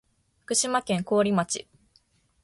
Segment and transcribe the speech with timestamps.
[0.45, 1.67] 福島県桑折町